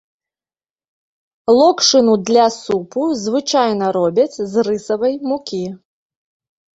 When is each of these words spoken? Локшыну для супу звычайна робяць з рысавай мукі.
Локшыну 1.57 2.15
для 2.29 2.45
супу 2.59 3.03
звычайна 3.25 3.85
робяць 3.99 4.35
з 4.55 4.65
рысавай 4.69 5.13
мукі. 5.33 5.61